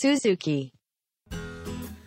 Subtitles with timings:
[0.00, 0.70] Suzuki.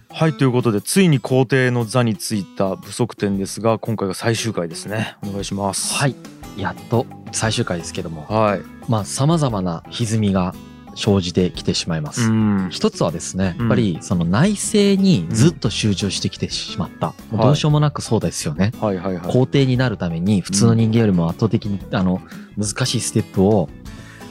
[0.10, 6.16] はいということでついに皇帝の座についた不足点ですが今回が最終回ですねお願いしますはい
[6.58, 10.56] やっと最終回ですけどもはいまあ様々な歪みが
[10.96, 12.30] 生じてきてしまいます。
[12.30, 17.16] ん一つはですね、うんやっぱりその内政にずっと集中してきてしまった。
[17.32, 18.72] もうどうしようもなくそうですよね。
[18.80, 22.22] はいはいはい皇帝になるために普通の人間よりも圧倒的にあの
[22.58, 23.70] 難しいステップを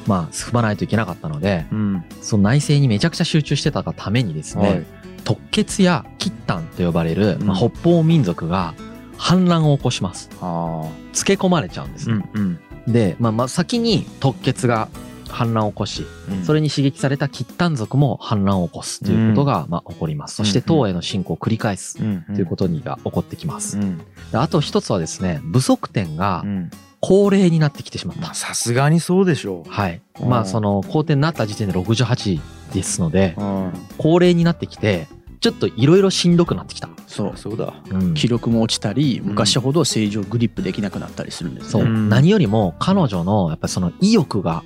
[0.07, 2.05] まあ踏まないといけなかったので、うん。
[2.21, 4.87] その内政にめちゃくちゃ集中してたがためにですね、はい。
[5.25, 8.75] 特決や喫丹と呼ばれる、まあ、うん北方民族が
[9.17, 10.31] 反乱を起こします。
[10.41, 12.11] あつけ込まれちゃうんです。
[12.11, 12.29] ーね。
[12.35, 12.93] うんうん。
[12.93, 14.89] で、まあ、まあ先に特決が
[15.29, 16.45] 反乱を起こし、うん。
[16.45, 20.37] それに刺激された喫丹族も反乱を起こすということが、まあ、起こります。
[20.37, 23.79] そして東への侵攻を繰り返すうんということにが起こってきます。
[23.79, 23.99] うん。
[23.99, 26.71] であと一つはですね、不足点がうん
[27.05, 28.23] 高齢になってきてしまった。
[28.23, 30.01] まあさすがにそうでしょはい。
[30.21, 30.29] うん。
[30.29, 32.41] まあ、その、皇帝になった時点で68
[32.73, 33.73] ですのでう、うん。
[33.99, 35.09] 高齢になってきて、
[35.41, 36.89] ちょっといろいろしんどくなってきた。
[37.09, 37.37] そう。
[37.37, 37.75] そうだ。
[37.91, 38.15] うん。
[38.15, 41.91] 記録も落ちたり昔ほど正常グリップできなくなったりするんですそう、ね。
[41.91, 42.09] うん。
[42.09, 44.63] 何よりも彼女のやっぱりその意欲が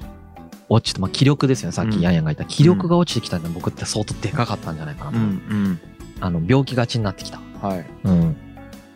[0.68, 1.72] 落ちて、まあ、気力ですよね。
[1.72, 1.90] さっうん。
[1.92, 2.44] きヤンヤンが言った。
[2.44, 5.12] 気力が落ちてきたんで僕って相当でかかったんじゃないかな。
[5.12, 5.24] と、うん。
[5.24, 5.80] うん。
[6.20, 7.86] あの病気がちになってきた、はい。
[8.04, 8.36] うん、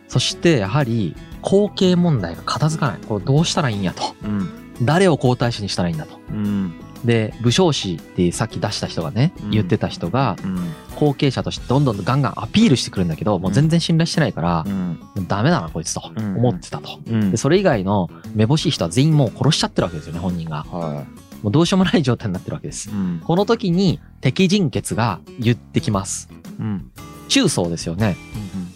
[0.07, 2.99] そしてやはり後継問題が片付かない。
[3.07, 4.15] これどうしたらいいんやと。
[4.23, 4.49] うん。
[4.83, 6.19] 誰を皇太子にしたらいいんだと。
[6.31, 6.73] うん。
[7.05, 9.49] で武将士ってさっき出した人がねうん。
[9.51, 10.73] 言ってた人がうん。
[10.95, 14.99] 後継者としてどんどんガンガンアピールしてくるんだけどもう全然信頼してないからうん。
[15.27, 16.37] ダメだなこいつとうん。
[16.37, 16.99] 思ってたと。
[17.07, 17.31] うん。
[17.31, 20.63] でそれ以外のめぼしい人は全員もう殺しちゃってるわけですよね本人が。
[20.69, 21.05] は
[21.41, 22.89] もうどうしようもない状態になってるわけです。
[22.89, 23.21] いうん。
[23.23, 26.29] この時に敵人血が言ってきます。
[26.59, 26.91] うん。
[27.29, 28.17] 中層ですよね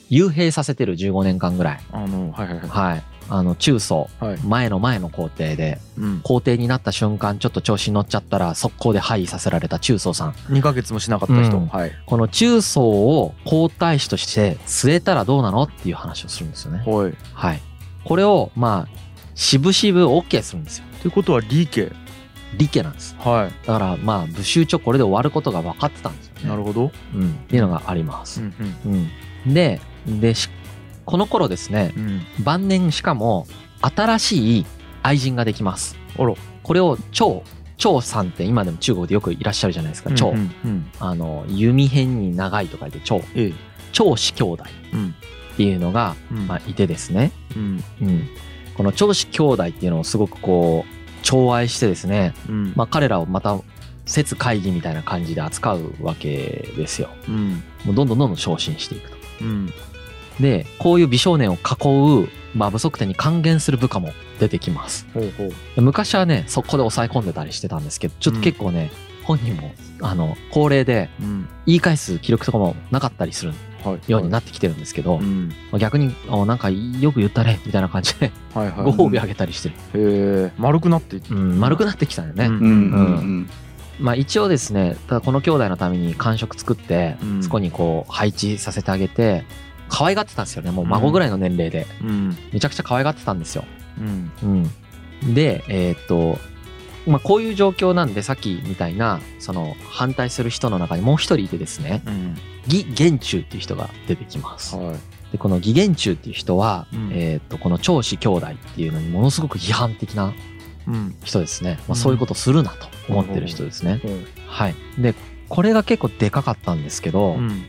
[0.10, 1.80] 幽閉させてる15年間ぐらい。
[1.92, 2.70] あのはいはいはい。
[2.70, 3.04] はい。
[3.28, 4.10] あの中層。
[4.20, 4.38] はい。
[4.44, 5.80] 前の前の皇帝で。
[5.98, 6.22] うん。
[6.22, 10.32] 皇帝になった瞬間ちょっと調子に乗っちゃったら速攻で廃位させられた中層さん。
[10.50, 11.58] 2ヶ月もしなかった人。
[11.58, 11.68] うん。
[11.68, 11.92] はい。
[12.06, 16.84] この中層を皇太子として据えたらどうなのっていう話をするんですよね。
[16.86, 17.14] はい。
[17.34, 17.62] はい。
[18.04, 19.00] これをまあ
[19.34, 20.86] 渋々 OK するんですよ。
[21.02, 21.92] ということは理系
[22.58, 23.16] 理家なんです。
[23.20, 23.68] はい。
[23.68, 26.50] だからまあ武州長これで終わることが分かってたんですよね。
[26.50, 26.92] なるほど。
[27.14, 28.42] うん、っていうのがあります。
[28.42, 28.54] ん。
[29.46, 30.50] うん、ででし
[31.06, 32.22] この頃ですねうん。
[32.44, 33.48] 晩年しかも
[33.82, 34.66] 新しい
[35.04, 35.96] 愛人ができます。
[36.18, 37.44] これを張
[37.78, 40.92] 張さんって今でも中国でよくいらっしゃるじゃないですか張、うんうん。
[41.00, 43.54] あの弓辺に長いと書いて張ええ。
[43.92, 44.64] 張氏兄弟。
[44.94, 45.16] うん。
[45.54, 46.48] っていうのが、うん。
[46.48, 47.84] まあ、いてですね、うん。
[48.02, 48.28] うん、
[48.76, 52.74] この張氏兄弟っていうのをすごくこう寵愛してですね、うん。
[52.76, 53.58] まあ、彼らをまた
[54.06, 57.10] 説会議みたいな感じで扱うわけですよ。
[57.28, 57.64] うん。
[57.86, 59.18] もうどんどんどんどん昇進していくと。
[59.42, 59.74] うん
[60.40, 65.08] で、こういう美少年を囲う、まあ、不足点に還元する部下も出てきます。
[65.14, 65.54] ほうほう。
[65.76, 68.92] で昔はね、そこで抑え込んでたりしてたんですけど、ちょっと結構ね、
[69.24, 71.48] 本人も、あの、高齢でうん。
[71.66, 73.54] 言い返す記録とかもなかったりする
[73.84, 74.12] はい。
[74.12, 75.50] ようになってきてるんですけど、うん。
[75.72, 78.84] まあ逆に、あなんかよく言ったね、みたいな感じで、はいはい。
[78.96, 79.76] ご褒美あげたりしてる。
[79.76, 79.80] へ
[80.48, 82.46] え丸くなっていってうん、丸くなってきたよね。
[82.46, 82.54] うん。
[82.54, 83.50] うんうん
[83.98, 87.44] まあ一応ですね、ただこの兄弟のために感触作ってう、ん。
[87.44, 89.46] そこにこう配置させてあげて、
[89.90, 90.72] 可愛がってたんですよね。
[90.72, 91.88] もう孫ぐらいの年齢で。
[92.02, 93.64] うんめちゃくちゃ可愛がってたんですよ。
[94.00, 94.32] うん
[95.24, 96.38] うん、で、えーっと、
[97.08, 102.36] まあ、こういう状況なんで、さっきみたいな、その、反対する人の中にもう一人いてですね、うん
[102.68, 104.76] 義元中っていう人が出てきます。
[104.76, 104.96] はい
[105.32, 110.34] で、この義元中っていう人は、うんえーっと、この長子兄弟っていうのにものすごく批判的な
[110.88, 111.72] うん人ですね。
[111.72, 114.02] まあ、うんそういうことするなと思ってる人ですね。
[114.48, 114.76] はい。
[114.98, 115.14] で、
[115.50, 117.66] これが結構でかかったんですけど、うん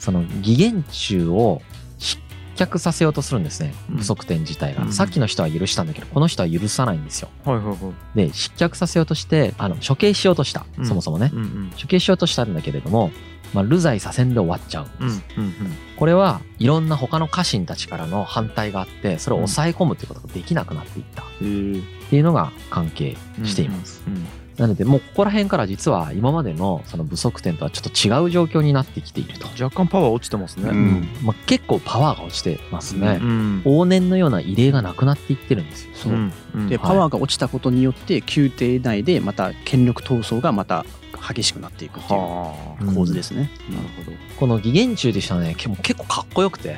[0.00, 1.62] その義元中を
[1.98, 2.20] 失
[2.56, 3.72] 脚させようとするんですね。
[3.90, 4.82] うん不足点自体が。
[4.82, 7.28] うんさっきの人は許したんだけど、この人は許さないんですよ。
[7.44, 7.76] はいはいはい
[8.16, 10.66] で、失脚させようとして、あの、処刑しようとした。
[10.78, 11.30] うんそもそもね。
[11.32, 13.10] うんうん処刑しようとしたんだけれども、
[13.54, 15.24] まあ、流罪左遷で終わっちゃうんうんです。
[15.36, 15.54] うん
[15.96, 24.02] これはいろんな他の家臣たちからの反対があって、それを抑え込むということができなくなっていったっていうのが関係しています。
[24.06, 24.24] うん
[24.60, 29.46] なので、もうここら辺から実は今までのその不足点とはちょっと違う状況になってきていると。
[29.46, 30.68] 若干パワー落ちてますね。
[30.68, 31.08] うん。
[31.22, 33.20] まあ、結構パワーが落ちてますね。
[33.22, 33.62] うん。
[33.64, 35.86] 往年のような異例がなくなっていってるんです。
[35.86, 35.90] よ。
[35.94, 36.12] そう。
[36.12, 36.32] うん。
[36.56, 36.68] うん。
[36.68, 36.86] ではい。
[36.88, 40.84] パワーが落ちたことによって宮廷内でまた権力闘争がまた
[41.26, 43.50] 激しくなっていくっていう構図ですね。
[43.70, 44.16] なるほど。
[44.38, 46.76] この義元中でしたね、結構かっこよくて、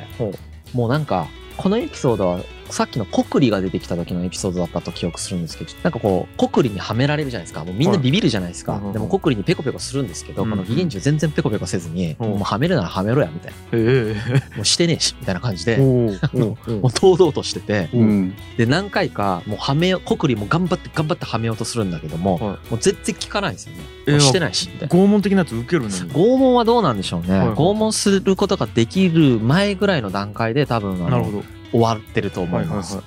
[0.72, 1.26] もうなんか、
[1.56, 2.40] このエピソードは
[2.72, 7.64] さっきのコクリが出てきた時のエピソードだったと記憶するんですけど、なんかこう、コクリにはめられるじゃないですか。
[7.66, 8.72] もうみんなビビるじゃないですか。
[8.72, 13.56] はいでもコクリにペコペコするんですけど、うんこのギゲンジュ全然ペコペコせずに、うんもうはめるならはめろや、みたいな。
[13.72, 14.14] え
[14.56, 16.16] もうしてねえし、みたいな感じで、えも
[16.52, 16.56] う
[16.98, 23.80] 堂々としてて、うんで、何回か、もうはめよ、コクリも頑張って頑張ってはめようとするんだけども、はいもう全然効かないんですよね。
[24.06, 24.94] えもうしてないし、みたいな。
[24.94, 27.36] 拷問的なやつ受けるのに拷問はどうなんでしょうね。
[27.36, 32.96] はいはい拷問することができる前ぐらいの段階で多分あのなるほど終わってると思はいいはいます。
[32.96, 33.04] はい。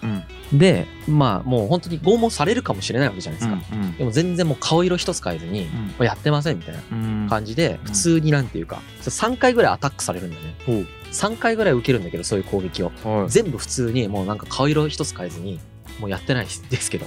[0.52, 0.60] うん。
[0.60, 3.62] で、まあもう本当に拷問されるかもしれないわけじゃないですか。
[3.74, 5.70] うんでも全然もう顔色一つ変えずに、も
[6.00, 7.28] うやってませんみたいなうん。
[7.30, 10.56] 感じで、普通になんていうか、3回ぐらいアタックされるんだよね。
[10.66, 10.88] ほう。
[11.12, 12.92] 3回ぐらい受けるんだけど、そういう攻撃を。
[13.04, 13.30] はい。
[13.30, 15.60] 全部普通にもうなんか顔色一つ変えずに、
[16.00, 17.06] もうやってないですけど、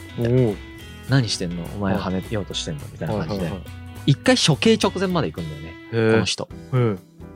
[1.09, 1.65] 何してんの？
[1.77, 2.81] お前はめようとしてんの？
[2.93, 3.45] みたいな感じで。
[3.45, 3.63] はいはい。
[4.07, 5.75] 一回処刑直前まで行くんだよね、
[6.13, 6.49] この人。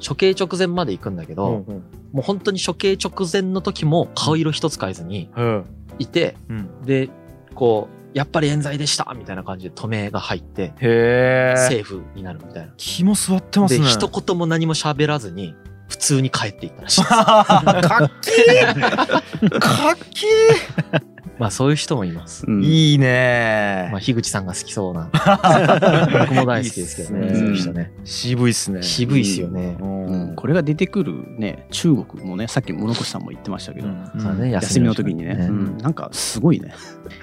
[0.06, 5.30] 処刑直前まで行くんだけど、うんうんもう本当に処刑直前の時も顔色一つ変えずに
[5.98, 6.82] いて、うん。
[6.82, 7.08] で、
[7.54, 12.72] こう、やっぱり冤罪でしたみたいな感じで止めが入って、へえセーフになるみたいな。
[12.76, 15.54] 気も座ってますで、ね一言も何も喋らずに、
[15.88, 17.10] 普通に帰っていったらしいです。
[17.14, 19.50] かっけー。
[19.60, 22.44] かっけまあそういう人もいます。
[22.46, 22.60] うん。
[22.60, 23.88] ーいいね。
[23.90, 25.10] まあ、樋口さんが好きそうな。
[26.20, 27.92] 僕も大好きですけどね、いいねそういう人ね。
[28.04, 28.82] 渋いっすね。
[28.82, 29.76] 渋いっすよね。
[29.80, 30.06] うん。
[30.06, 30.36] うん。
[30.36, 34.20] これが出てくるね中国もねさっき室越さんも言ってましたけど、うん。
[34.20, 35.46] そうね休みの時にね、ね。
[35.48, 35.78] うん。
[35.78, 36.74] なんかすごいね。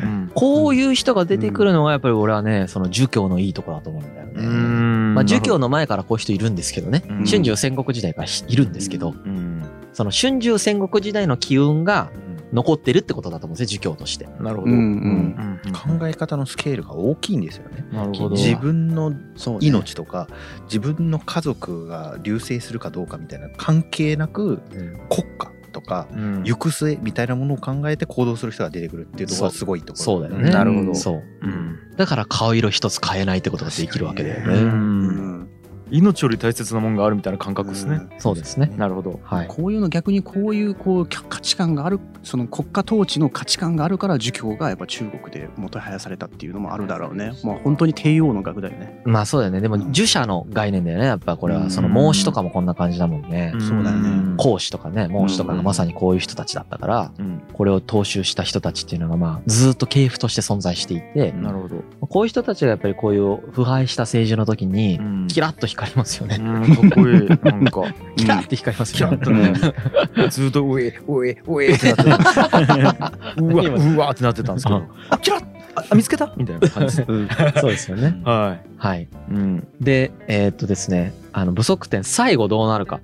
[0.02, 0.32] うん。
[0.34, 4.34] こういう人が出てくるのがやっぱり俺はね、その儒教のいいとこだと思うんだよね。
[4.36, 5.14] うん。
[5.16, 7.04] まあ、儒教の前からこういう人いるんですけどね。
[7.10, 7.26] うん。
[7.26, 9.62] 春秋戦国時代からいるんですけど、うん。
[9.94, 14.26] その春秋戦国時代の機運がうん残ってるってことだと思うんですね、儒教として。
[14.40, 14.62] なるほど。
[14.64, 16.00] うんうんうん。
[16.00, 17.86] 考え方のスケールが大きいんですよね。
[17.92, 18.36] なるほど。
[18.36, 19.14] 自分の
[19.60, 20.28] 命とか
[20.64, 24.58] 自分の家族が流星するかどうかみたいな関係なく
[25.10, 26.44] 国家とかうん。
[26.44, 30.04] 行く末みたいなものを考えて行動する人が出てくるっていうところがすごいところ。
[30.04, 30.50] そうだよね。
[30.50, 30.96] なるほど。
[30.96, 31.24] そう。
[31.42, 31.78] うん。
[31.96, 34.54] だから顔色一つ変えないってことができるわけだようね。
[34.56, 35.29] うんん
[35.92, 38.02] 命より大切なもんがあるみたいな感覚ですね。
[38.18, 38.72] そうですね。
[38.78, 39.20] なるほど。
[39.24, 39.48] はい。
[39.48, 47.32] こういうの逆にこういうこう価値観があるその国家統治の価値観があるから儒教がやっぱ中国でもとはやされたっていうのもあるだろうね。
[47.44, 49.02] まあ本当に帝王の学だよね。
[49.06, 49.62] まあそうだよね。
[49.62, 51.06] でも、儒者の概念だよね。
[51.06, 53.54] やっぱこれは、その孟子とかもこんな感じだもんね。
[53.60, 54.36] そうだよね。
[54.38, 57.42] 孔子とかね、孟子とかがまさにこういう人たちだったから、うん。
[57.54, 61.84] これを踏襲した人たちっていうのがまあ、ずっと系譜として存在していて、なるほど。
[62.08, 65.28] こういう人たちがやっぱりこういう腐敗した政治の時にう、ん。
[65.28, 66.38] キラッと光りますよね。
[66.40, 67.82] うんかっこいいなんか。
[68.18, 69.54] キラッて光りますキラよッね。
[70.14, 70.30] とね。
[70.30, 73.14] ずっとうえうえうえってなってた。
[73.42, 74.84] うわうわってなってたんですけど。
[75.10, 75.44] あキラッ
[75.92, 76.34] あ見つけた？
[76.36, 78.20] みたいな感じですそうですよね。
[78.26, 79.04] ははい。
[79.04, 79.68] いうん。
[79.80, 83.02] で、えーっとですね、あの、不足点最後どうなるかっ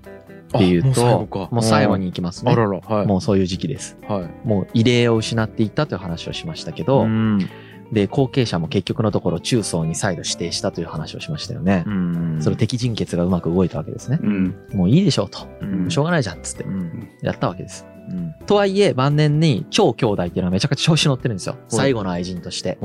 [0.60, 1.48] ていうと、か。
[1.52, 2.52] もう最後に行きますね。
[2.52, 2.56] あ。
[2.56, 3.08] ららはい。
[3.08, 3.98] もうそういう時期です。
[4.08, 4.48] はい。
[4.48, 7.48] もう異例を失っていったという話をしましたけど、うん
[7.92, 11.84] で、後継者も結局のところ中層に再度指定したという話をしましたよね。
[11.86, 14.20] うんそれ敵人決がうまく動いたわけですね。
[14.22, 15.48] うんもういいでしょうと。
[15.62, 17.86] うんしょうがないじゃんっつってうんやったわけです。
[18.10, 21.56] うんとはいえ晩年に超兄弟っていうのはめちゃくちゃ調子乗ってるんですよ。
[21.56, 22.78] い最後の愛人として。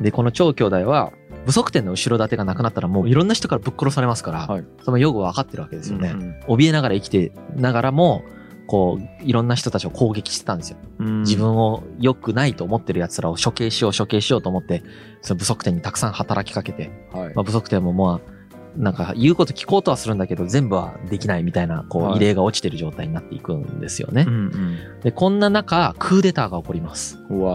[0.00, 1.12] で、この超兄弟は、
[1.44, 6.10] 不足点の後ろ盾がなくなったらもういろんな人からぶっ殺されますから、はいその用語は分かってるわけですよね。
[6.48, 8.24] うん怯えながら生きてながらも、
[8.66, 10.78] こう、いろんな人たちを攻撃してたんですよ。
[10.98, 14.82] うん自分を良くないと思ってる奴らを処刑しよう処刑しようと思って、
[15.22, 18.36] その不足点にたくさん働きかけて、はいまあ、不足点もまあ、
[18.76, 24.24] なんか言うこと聞こうとはするんだけど、全部はできないみたいな、こう、はい異例が落ちてる状態になっていくんですよね。
[24.26, 27.18] うんで、こんな中、クーデターが起こります。
[27.30, 27.52] うんうわ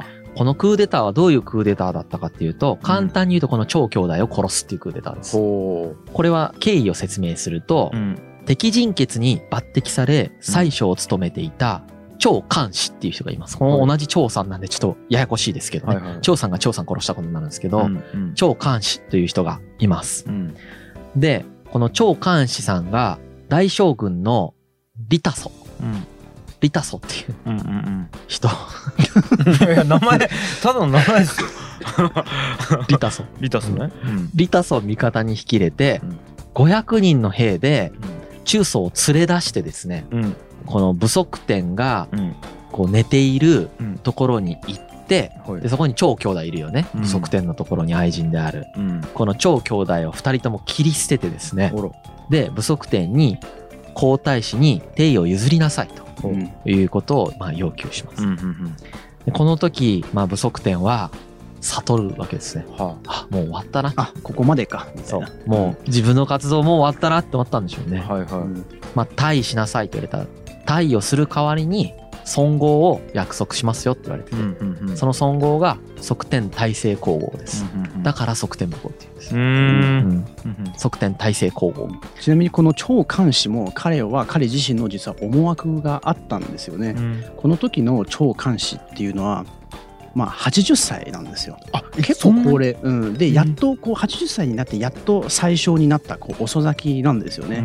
[0.00, 5.36] ーこのクーデターはどういうクーデターだったかっていうと、簡単に言うとこの超兄弟を殺すっていうクーデターです。
[5.36, 11.82] ほこれは経緯を説明すると、ううん敵人決に抜擢され、宰相を務めていた
[12.18, 13.58] 張寛氏っていう人がいます。
[13.58, 15.96] この同じ張さんなんでちょっとややこしいですけどね。
[15.96, 16.20] はいはい。
[16.20, 18.34] 張さんが張さん殺したことになるんですけど、うんうん。
[18.34, 20.24] 張寛氏という人がいます。
[20.26, 20.54] うん
[21.16, 24.54] で、この張寛氏さんが大将軍の
[25.08, 26.06] リタソ、うん。
[26.60, 27.34] リタソっていう
[28.26, 30.18] 人、うんいや名前
[30.62, 31.46] ただの名前ですよ。
[32.88, 33.24] リタソ。
[33.40, 33.90] リタスね。
[34.04, 34.30] うん。
[34.34, 36.18] リタソを味方に引き入れてうん、
[36.54, 37.92] 500人の兵で
[38.44, 40.36] 中層を連れ出してですね、うん。
[40.66, 42.34] この武足点がうん。
[42.72, 43.98] こう寝ているうん。
[43.98, 45.60] ところに行って、はい。
[45.60, 46.86] でそこに超兄弟いるよね。
[46.94, 47.00] うん。
[47.02, 48.64] 武足点のところに愛人である。
[48.76, 49.00] うん。
[49.14, 51.72] この超兄弟を二人とも切り捨ててですね、
[52.30, 53.38] で、武足点に
[53.94, 56.52] 皇太子に帝位を譲りなさいとうん。
[56.64, 58.24] いうことをまあ要求します。
[59.32, 61.10] この時、まあ、武足点は
[61.64, 62.66] 悟るわけですね。
[62.68, 63.92] うんはあ、もう終わったな。
[63.96, 64.88] あここまでか。
[64.94, 65.30] みたそいうな。
[65.46, 68.00] もう自分の活動もう終わったなって思ったんでしょうね。
[68.00, 68.30] はいはい。
[68.32, 68.66] うん。
[68.94, 70.72] まあ、退位しなさいと言われた。
[70.72, 71.94] 退位をする代わりに、
[72.24, 74.96] 尊号を約束しますよって言われてて、うんうんうん。
[74.96, 78.02] その尊号が側転体制皇后です、うんうんうん。
[78.02, 79.34] だから側転武功って言うんです。
[79.34, 79.46] よ、うーん。
[79.46, 80.06] うん。
[80.06, 81.88] うん側転体制皇后
[82.20, 86.94] ちなみにこの長監視も彼は彼自身の実は思惑があったんですよね。
[86.96, 87.24] うん。
[87.36, 89.44] この時の長監視っていうのは
[90.14, 91.58] まあ80歳なんですよ。
[91.72, 97.58] あ結構高齢、うん、でやっとこう80歳になってやっと最小になったこう遅咲きなんですよね。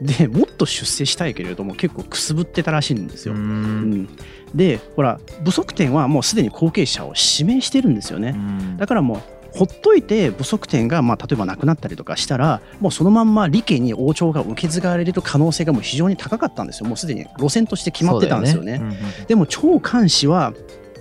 [0.00, 0.06] うん。
[0.06, 3.38] でもっと出世したいけれども結構くすぶってたらしいんですうよ。
[3.38, 4.02] うん。
[4.02, 4.08] ん。
[4.54, 8.30] でほら武則天はもうすでに後継者を指名してるんですよね。
[8.30, 8.76] うん。
[8.76, 16.86] だからもうほっといて武則天がまあ例えば亡くなったりとかしたらもうそのまんま李家に王朝が受け継がれる可能性がもう非常に高かったんですよ。
[16.88, 18.74] もうすでに路線として決まってたんですよね。
[18.82, 20.52] うんうんでも長監視は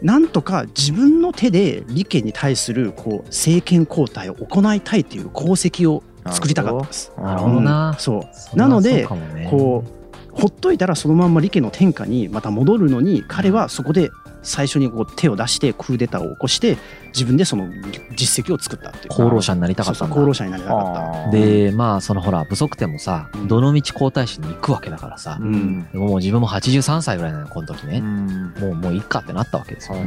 [0.05, 7.11] なんとか自分の手で李家に対するこう政権交代を行いたいっていう功績を作りたかったんです。
[7.17, 7.59] なるほど。
[7.59, 7.95] なうん。
[7.99, 8.55] そう。
[8.55, 9.07] なので
[9.49, 14.11] こうほっといたらそのまんま李家の天下にまた戻るのに彼はそこで
[14.45, 17.67] 最初にこう手を出してクーデターを起こして自分でその
[18.15, 20.15] 実績を作ったっていう功労者になりたかったんだ。
[20.15, 21.31] そうそう功労者になりたかった。
[21.31, 23.47] でまあそのほら武則天もさうん。
[23.47, 25.83] どの道皇太子に行くわけだからさ、うん。
[25.91, 28.53] でももう自分も83歳ぐらいなのこの時うね、ん。
[28.59, 30.05] もうもういっかってなったわけですよ、はい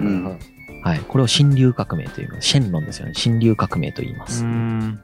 [0.81, 3.13] はいこれを新流革命というシェンロンですよね。
[3.15, 5.01] 新流革命と言います、うん。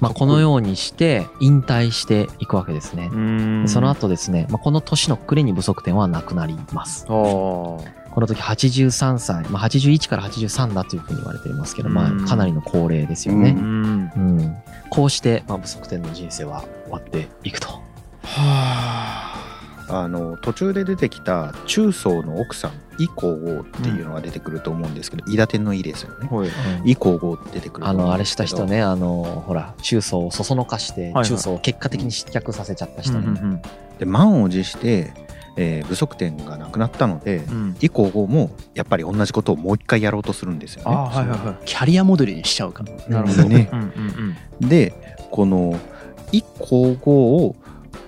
[0.00, 3.62] まあ、このようにして引退していくわけですね、うん。
[3.62, 7.06] でその後ですね、まあ、この年の暮れに武則天は亡くなります
[8.16, 12.24] この時83歳、まあ、81から83だというふうに言われていますけど、まうん。
[12.24, 13.58] あ、かなりの高齢ですようね、ん。
[13.58, 14.56] うん。
[14.88, 17.68] こうして、まあ、武則天の人生は終わっていくと。
[18.22, 19.34] は
[19.90, 20.08] あ。
[20.08, 26.28] の途中で出てきた中宗の奥さん伊皇后っていうのが出てくると思うんですけど、伊達天の伊ですよね。
[26.32, 26.48] あはい。
[26.86, 33.26] 伊皇后って出てくるとあの、あれした人ね、あの、ほら、中層をそそのかしてはい、中層を結果的に失脚させちゃった人ね。
[33.26, 33.62] うんうん。
[33.98, 35.25] で満を持して、
[35.56, 37.76] えー武則天が亡くなったので、うん。
[37.80, 40.94] 伊皇后もやっぱり同じことをもう一回やろうとするんですよね。
[40.94, 41.64] はいはいはい。
[41.64, 42.84] キャリアモデルにしちゃうか。
[43.08, 43.20] ら。
[43.20, 43.68] なるほどね。
[43.72, 43.80] うん
[44.60, 45.78] うんでこの
[46.32, 47.56] 伊皇后を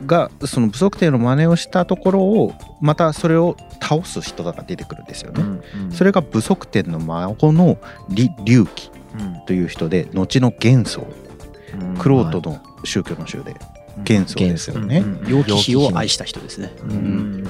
[0.07, 5.43] がその武則天の真似をしたところをまたそれを倒す人が出てくるんですようね。
[5.43, 5.93] んうん。
[5.93, 7.79] それが武則天の孫の
[8.11, 8.91] 李隆起
[9.47, 11.07] という人で後の元宗
[11.81, 11.97] うん。
[11.97, 13.55] クロートの宗教の宗で
[14.05, 15.05] 元宗ですよね。
[15.29, 16.73] 楊貴妃を愛した人ですね。
[16.85, 17.49] ううんん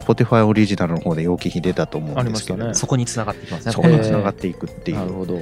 [0.00, 3.72] Spotify オリジナルの方で楊貴妃出たと思うんですけど、ありましたねそこに繋がってきますね。
[3.72, 5.38] そこにここ繋がっていくっていうなるほど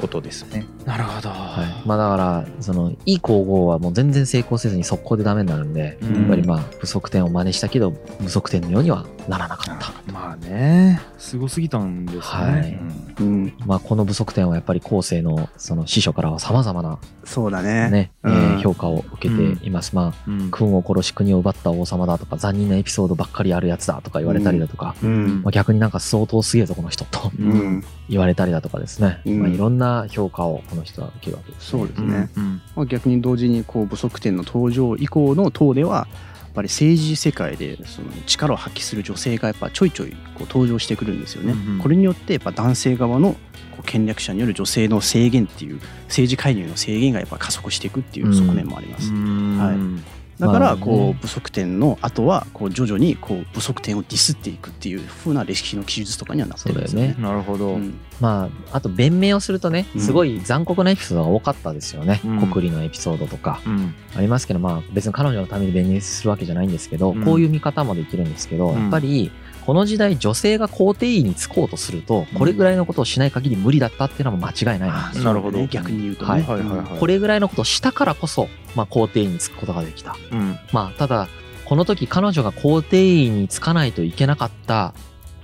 [0.00, 0.66] ことですね。
[0.86, 1.86] なるほどはい。
[1.86, 7.92] まあだから、その、いい皇后はもう全然成功せずに速攻でダメになるんで、うんやっぱりまあ、不足点を真似したけど、
[8.22, 10.12] 不足点のようにはならなかった。
[10.12, 12.22] まあねすごすぎたんですね。
[12.22, 12.78] はい。
[13.20, 17.90] うん、まあ、この不足点はやっぱり後世のその師匠からは様々なそうだね。
[17.90, 18.34] ね、えうん。
[18.56, 19.94] ー評価を受けています。
[19.94, 25.42] まあ、うん君を殺し国を奪った王様だとか、残忍なエピソードばっかりあるやつだとか言われたりだとか、うん。
[25.42, 27.30] まあ、逆になんか相当すげえぞこの人と。
[27.38, 27.76] ううん。
[27.78, 29.40] ん、言われたりだとかですね、うん。
[29.42, 31.78] まあ、いろんな評価をこの人は受けるわけです、ね。
[31.78, 32.28] そうですね。
[32.74, 36.08] まあ、逆に同時にこう武則天の登場以降の党では
[36.54, 41.52] ぱり政治世界でその力を発揮する女性がやっぱちょいちょいこう登場してくるんですよね。
[41.52, 43.38] うんうんこれによってやっぱ男性側のこ
[43.80, 49.10] う権力者による女性の制限っていう政治介入の制限がやっぱ加速していくっていう側面もあります。
[49.10, 50.02] うん
[50.40, 57.16] だからこう武則天の後はこう徐々にこう武則天をディスっていくっていう風な歴史の記述とかにはなってるんですよね。
[57.18, 57.98] なるほど、うん。
[58.20, 60.00] まあ、あと弁明をするとね、うん。
[60.00, 62.20] すごい残酷なエピソードが多かったですよね。
[62.24, 62.50] うん。
[62.50, 63.60] 国利のエピソードとか。
[63.66, 63.94] うん。
[64.16, 67.24] ありますけど、まあ別に彼女のために弁明するわけじゃないんですけど、うん。
[67.24, 68.80] こういう見方もできるんですけど、うん。
[68.80, 69.30] やっぱり
[69.70, 75.64] この時代女性が皇帝位につこうとすると、これぐらいのことをしない限り無理だったっていうのも間違いないななるほど。
[75.66, 76.30] 逆に言うとね。
[76.30, 76.98] はいはいはいはい。
[76.98, 80.16] これぐらいのことをしたからこそ、まあ、皇帝位につくことができた。
[80.32, 81.28] うんまあ、ただ、
[81.64, 84.94] この時彼女が皇帝位につかないといけなかった、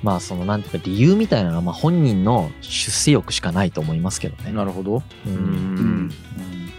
[0.03, 4.53] まあ、その、なんていうか理由みたいなのは、まあ、本人の出世欲しかないと思いますけどね。
[4.53, 6.11] なるほどううんうん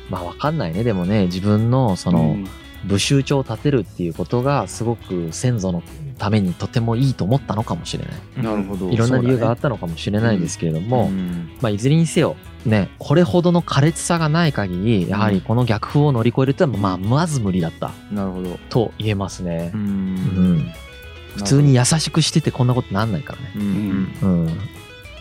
[0.09, 0.83] まあ、わかんないね。
[0.83, 2.47] でもね、自分の、その、うん
[2.87, 5.83] 武州長を立てるっていうことが、すごく先祖の
[6.17, 8.43] ためにとてもいいと思ったのかもしれない。
[8.43, 8.89] なるほど。
[8.89, 11.51] いろんな理由があったのかもしれないですけれども、ん。
[11.61, 17.91] まあ、いずれにせよ、ね、これほどの苛烈さがない限り、やはりこの逆風を乗り越えるってのは、まあ、まず無理だった。
[18.11, 18.59] なるほど。
[18.69, 19.71] と言えますね。
[19.73, 20.57] ううん。
[20.57, 20.73] ん
[21.35, 23.51] 普通に優しくしててこんなことなんないからね。
[23.55, 24.17] うん。
[24.21, 24.76] うん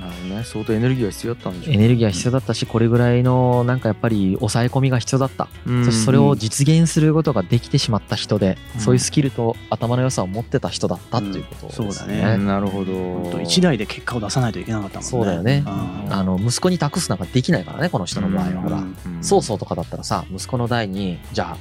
[0.08, 0.12] うん。
[0.12, 5.48] なるほどね相当エネルギーが必要だったんでしょうエネルギーが必要だったし、これぐらいの、なんかやっぱり抑え込みが必要だった。
[5.66, 11.86] うんそしてそれを実現することができてしまった人で、うんそういうスキルと頭の良さを持ってた人だったということですね。
[11.86, 15.10] うんそうだねなるほど一代で結果を出さないといけなかったもんね。
[15.10, 18.62] そうだよねうんあの、息子に託すなんかできないからね、この人の場合は。
[18.62, 21.56] ほら、うん曹操とかだったらさ、息子の代に、じゃあ、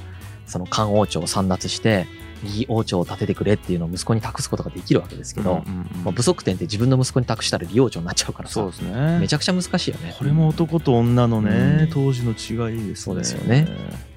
[0.46, 2.06] その漢王朝を簒奪して、
[2.46, 6.04] 義王朝を立ててくれっていうのを息子に託すことができるわけですけど、うんうんうん。
[6.04, 8.54] まあ、不足点って自分の息子に託したら義王朝になっちゃうからさ。
[8.54, 9.18] そうですね。
[9.18, 10.14] めちゃくちゃ難しいよね。
[10.18, 11.50] これも男と女のね、
[11.82, 11.90] うん。
[11.90, 12.94] 当時の違いですね。
[12.96, 13.68] そうですよね。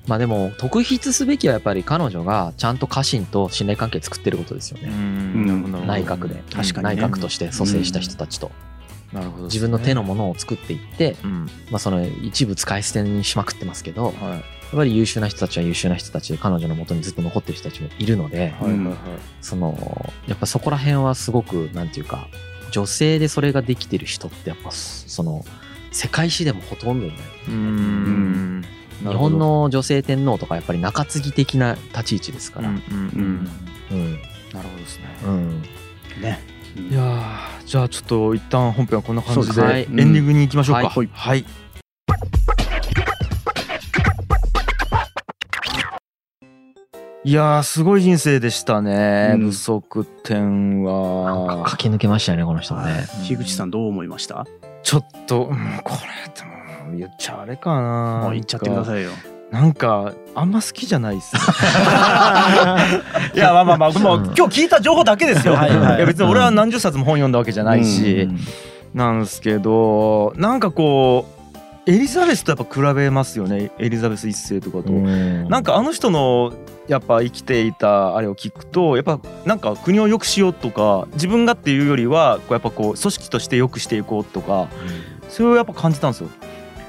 [0.07, 5.45] まあでも特筆すべきはやっぱり彼女がちゃんと家臣と信頼関係作ってることですようね、ん。
[5.45, 6.43] なるほど内閣で。
[6.51, 7.01] 確かにね。
[7.01, 8.51] 内閣として蘇生した人たちと、
[9.13, 11.45] なるほどね自分の手のものを作っていって、うん。
[11.69, 14.13] まあ、その一部使い捨てにしまくってますけど
[14.71, 18.95] やっはいぱり優秀な人たちは優秀な人たちで彼女のもとにずっと残ってる人たちもいるので、はいはいはい。
[19.41, 22.27] そのやっぱそこら辺はすごくなんていうか
[22.71, 25.43] 女性でそれができてる人ってやっぱその
[25.91, 27.17] 世界史でもほとんどいない。
[27.47, 28.65] うーん。
[28.99, 32.69] 日本の女性天皇とかやっぱり中継ぎ的な立ち位置ですから。
[32.69, 33.49] うんうん
[33.91, 33.97] うん。
[33.97, 34.13] うん。
[34.53, 35.05] なるほどですね。
[35.25, 35.61] うん。
[36.21, 36.39] ね。
[36.75, 40.01] いやーじゃあちょっと一旦本編はこんな感じでそうですね。
[40.01, 40.89] エンディングに行きましょうか。
[40.89, 41.09] はい。
[41.11, 41.39] はい。
[41.39, 41.45] い
[47.25, 49.51] やーすごい人生でしたね、うん。
[49.51, 51.63] 不足点は。
[51.65, 53.07] 駆け抜けましたよね、この人もね。
[53.27, 54.45] 樋口さんどう思いました？
[54.83, 56.43] ちょっと、うんこれで
[56.91, 58.21] も言っちゃあれかな。
[58.23, 59.11] もう言っちゃってくだいさいよ。
[59.51, 61.41] なんかあんま好きじゃないっすね。
[63.35, 64.25] いやまあまあまあもううん。
[64.27, 65.97] 今日聞いた情報だけですよ、はいはい。
[65.97, 68.39] いや別に俺は何十冊も本読んだわけじゃないし、うん。
[68.93, 71.25] なんですけどなんかこ
[71.85, 73.71] うエリザベスとやっぱ比べますよね。
[73.79, 76.53] エリザベス一世とかと、なんかあの人の
[76.89, 84.67] やっぱ生きていたあれを聞くとやっぱなんか国を良くしようとか自分がっていうよりはこうやっぱこう組織として良くしていこうとか
[85.29, 86.29] それをやっぱ感じたんですよ。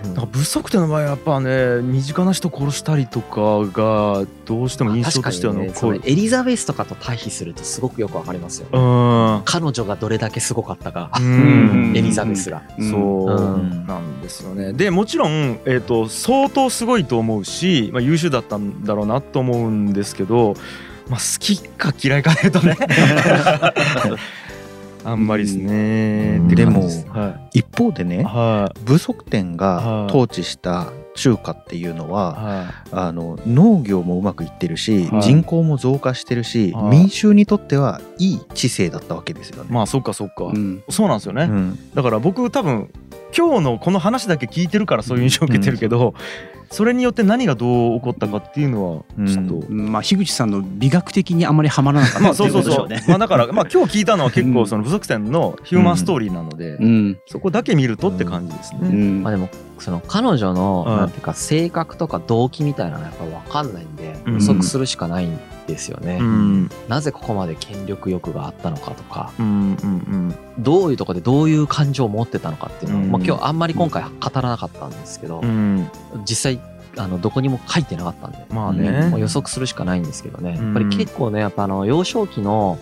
[0.04, 6.12] うんなんか不足点の場合はやっぱね身近な人殺したりとかがどうしても印象としては確かにねその残る。
[6.12, 8.68] エリザベスとかと対比するとすごくよくわかりますよ。
[8.72, 12.62] うん彼女がどれだけすごかったか、うん エリザベスが。
[12.78, 14.72] うんそううんなんですよね。
[14.72, 20.54] でもちろん、えー、と相当すごいと思うし、まあ、優秀だったんだろうなと思うんですけど、
[21.08, 22.76] まあ、好きか嫌いかで言うとね
[25.04, 26.40] あんまりですね。
[26.44, 30.10] うでもは一方でいねは武則天がはい。
[30.10, 35.22] 統治した中華っていうのいははあの農業もうまくいってるしはい。
[35.22, 36.98] 人口も増加してるしはい。
[36.98, 39.70] 民衆にとってはいい知性だったわけですよね。
[39.70, 39.72] い。
[39.72, 40.82] まあそっかそっか、うん。
[40.88, 41.44] そうなんですよね。
[41.44, 41.78] うん。
[41.94, 42.90] だから僕多分
[43.36, 46.14] 今日のこの話だけ聞いてるからそういう印象を受けてるけど、
[46.70, 53.06] それによって何がどう起こったかっていうのはちょっと、まあ樋口さんの美学的にあまりはまらなかったまあっていううそそうそうことでしょうね。
[53.08, 54.54] まあだからまあ今日聞いたのは結うん。
[54.54, 57.18] 構その不足点のヒューマンストーリーなので、うん。
[57.26, 58.80] そこだけ見るとって感じですね。
[58.82, 59.22] うん。
[59.22, 60.96] まあでも、その彼女の、うん。
[60.96, 64.34] なんていうか、性格とか動機みたいなのはやっぱ分かんないんで、うん。
[64.34, 65.36] 予測するしかないん
[65.70, 66.18] ですよね。
[66.20, 66.70] うん。
[66.88, 73.10] なぜここまで権力欲があったのかとか、うんうんどういうところでどういう感情を持ってたのかっていうのを、うん。
[73.12, 75.88] まあ今日あんまり今回語らなかったんですけどうん。
[76.14, 76.60] う、ん実際、
[76.96, 79.14] あの、どこにも書いてなかったんで、まあね。
[79.18, 80.56] 予測するしかないんですけどね。
[80.58, 80.64] うん。
[80.66, 82.78] やっぱり結構ね、やっぱあの、幼少期の、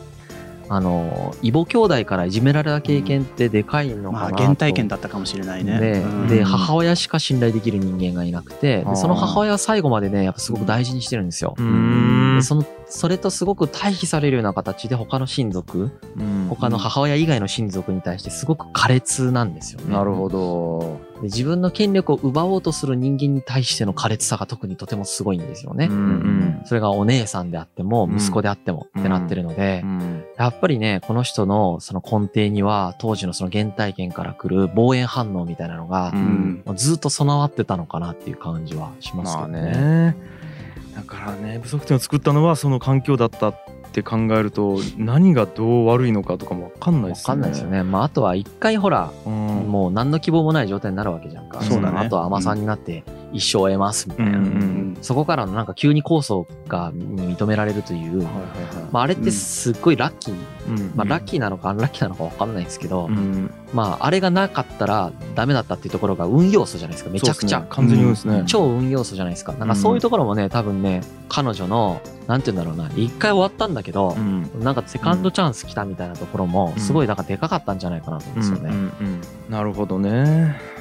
[0.68, 4.42] あの、異母兄弟からいじめられた経験ってでかいのかまあなと。
[4.42, 5.78] 原体験だったかもしれないね。
[5.78, 11.54] でうんで母親しか信頼できる人間がいなくてその母親は最後までねやっぱすごく大事にしてるんですよ。
[11.58, 19.94] うんでそのそれとすごく対比されるような形で他の親族うん他の母親以外の親族に対してすごく苛烈なんですよね。
[19.94, 21.00] なるほど。
[21.16, 25.86] で自分の権力を奪おうとする人間に対しての苛烈さが特にとてもすごいんですよね。
[25.86, 39.72] うんうんそれがお姉さんであってもうん息子であってもってなってるので、うんやっぱりね、この人のその根底には当時のその原体験から来る防衛反応みたいなのがううんずっと備わってたのかなっていう感じはしますけまあどね。
[39.72, 40.16] ね。
[40.94, 43.54] だからね不足点を作ったのはその環境だったっ
[43.92, 47.24] て考えると何がどう悪いのかとかも分かんないわですね。
[47.24, 47.82] かんないですよね。
[47.82, 49.32] まあ、あとは一回ほら、うん。
[49.32, 51.60] もう何の希望もない状態になるわけじゃんか。
[51.62, 54.38] そうだねのあとは甘さんになって一生を得ますみたいな。
[54.38, 54.96] うんうん。
[55.00, 58.44] そこからのなんか急に構想がに認められるという、はいはいはい。
[58.90, 60.34] まあ、あれってすっごいラッキー、
[60.68, 60.92] うん。
[60.94, 63.52] まあ、ラッキーなのかアンラッキーなのかわかんないですけど、うん。
[63.72, 67.60] まあ、あれがなかったらダメだったっていうところが運要素じゃないですか、めちゃくちゃ。
[67.60, 68.44] ね完全にね。
[68.46, 69.52] 超運要素じゃないですか。
[69.52, 74.50] なんかそういうところもね、多分ね、彼女の、なんて言うんだろうな、一回終わったんだけどう、ん。
[74.60, 76.82] なんかセカンドチャンス来たみたいなところも、うん。
[76.82, 78.72] すごいなんかでかかったんじゃないかなと思うんですよね。
[79.48, 80.77] なるほどね。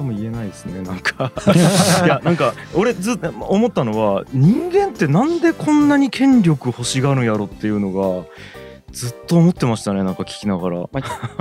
[0.00, 1.30] とも言えないですねなんか
[2.04, 8.24] いやなんか俺ずっと思ったのは人間ってなんでこんなに権力欲しがるんやろっていうのが
[8.92, 10.88] ずっと思ってましたねなんか聞きながら。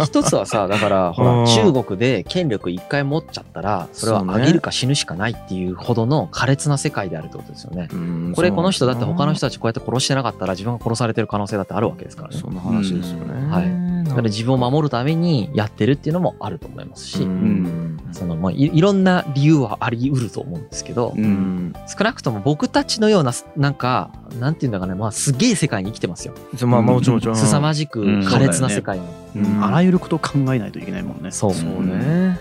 [0.05, 7.87] 一つはさ、だから、 ほうんら、中国で権力一回持っちゃったら、それはそうね上げるか死ぬしかないっていうほどの苛烈な世界であるってことですよね。
[7.91, 12.37] うんこれ、この人だって他の人たたちこうやって殺してなかったら自分が殺されてる可能性だってあるわけですからね。
[12.37, 13.51] そんな話ですよね。
[13.51, 17.97] はいなだから自分を守るためにやってるっていうのもあると思いますし、うん。
[18.11, 21.67] そのまあいいろんな理由はあり得ると思うんですけど、ううん。
[21.67, 26.33] ん少なくとも僕たちのようななんかなんていうんだかねまあすげえ世界に生きてますよ。
[26.65, 29.05] まあまあもちろん凄まじく苛烈な世界に。
[29.35, 29.63] うん。
[29.63, 31.31] あらゆることを考えないといけないもんね。
[31.31, 31.53] そう。
[31.53, 32.39] そうね。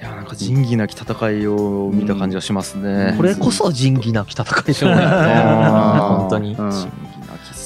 [0.00, 3.14] いやなんか仁義なき戦いを見た感じがしますね。
[3.16, 5.02] これこそ仁義なき戦いでしょうね。
[5.04, 6.54] 本当に。
[6.54, 6.72] うん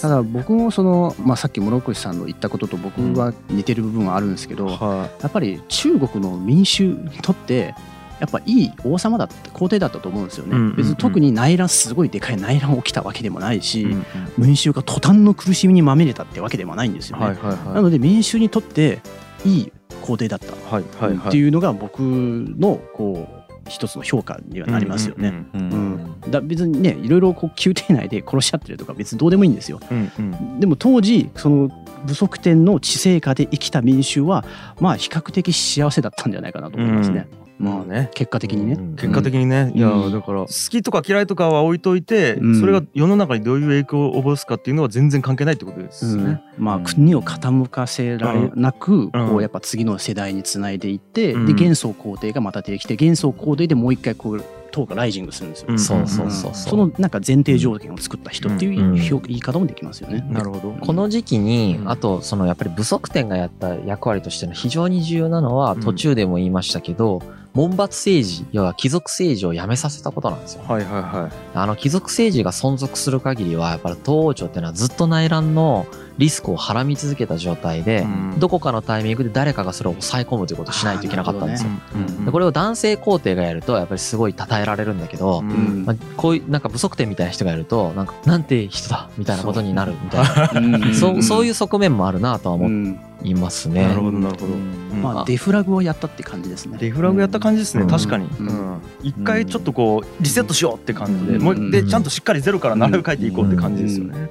[0.04, 7.74] ただ僕もその、まあ、さっき諸越さんの言ったことと僕は似てる部分はあるんですけど、はやっぱり中国の民衆にとって
[8.20, 10.76] やっぱいい王様だった皇帝だったと思うんですよね、うんうんうん。
[10.76, 14.04] 別に特に内乱すごいでかい内乱起きたわけでもないし、いうん
[14.36, 17.74] 民衆が途端の苦しみにまみれたってわけでもないんですよね、はいはいはい。
[17.76, 19.00] なので民衆にとって
[19.46, 23.33] いい皇帝だったっていうのが僕のこう
[23.68, 25.28] 一つの評価にはなりますよね。
[25.54, 29.80] ううんんだ別にねいろいろこう宮廷内で殺し合ってるとか別にどうでもいいんですよ。
[29.90, 31.70] うんうんでも当時その
[32.06, 34.44] 不足点の地政下で生きた民衆は
[34.80, 37.26] まあ比較的幸せだったんじゃないかなと思いますね。
[37.58, 38.10] まあね。
[38.14, 38.74] 結果的にね。
[38.74, 38.96] うん。
[38.96, 42.60] 結果的にね、いやだから好きとか嫌いとかは置いといて、うん。
[42.60, 46.24] それが世の中にどういう影響を及ぼすかっていうのは全然関係ないってことですうん。
[46.26, 46.42] ね。
[46.58, 46.84] まあ、うん。
[46.84, 51.46] 国を傾かせられなく、こうんうやっぱ次の世代につないでいって、うん。
[51.46, 55.66] で元宗皇帝がまた出てきて元宗皇帝でもう一回こう党がライジングするんですよ。
[55.70, 55.78] うん。
[55.78, 56.52] そうそうそうう。
[56.52, 56.54] ん。
[56.56, 56.70] そう。
[56.70, 60.26] そのなんか前提条件を作った人っていう言い方もできますよね。
[60.28, 60.72] なるほど。
[60.80, 61.90] この時期にう、ん。
[61.90, 65.80] あと、そのやっぱり武則天がやった役割としての非常に重要なのは、うん。
[65.80, 67.22] 途中でも言いましたけど、
[67.54, 70.64] 門閥政治、要は貴族政治をやめさせたことなんですよ。
[70.64, 75.86] はいはいはあの貴族政治が存続する限りは、やっぱり東王朝っていうのはずっと内乱の
[76.18, 78.40] リスクをはらみ続けた状態で、うん。
[78.40, 81.70] どこかのタイミングで誰かがそれを抑え込むということをしないといけなかったんですよ。
[81.70, 81.98] い。
[81.98, 90.94] うんでこれを男性皇帝がやると、やっぱりすごい称えられるんだけど、まあ、こういうなんか不足点みたいな人がやると、なんか、なんて人だみたいなことになるみたいな。
[90.94, 93.86] そうそういうう側面もあるなとは思んいますね。
[93.86, 94.52] なるほどなるほど。
[94.52, 95.02] うん。
[95.02, 96.78] まあデフラグをやったって感じですね。
[96.78, 97.88] デフラグやった感じですね、うん。
[97.88, 98.46] 確かに、うん。
[98.46, 98.80] うん。
[99.02, 101.42] 一回ちょっとこうリセットしようって感じで、うん。
[101.42, 104.30] もうでちゃんとしっかりゼロから並べ替えていこうって感じですよね、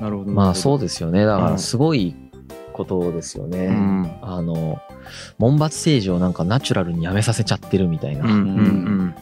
[0.00, 1.24] なるほどまあそうでですよね。
[1.24, 2.14] だかうんらすごい
[2.72, 3.66] ことですよね。
[3.66, 4.80] うんあの、
[5.38, 9.14] 門閥政治をなんかナチュラルにやめさせちゃってるみたいな、うんうん